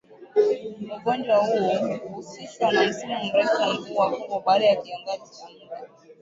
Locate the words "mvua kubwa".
3.73-4.41